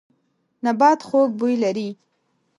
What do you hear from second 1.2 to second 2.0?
بوی لري.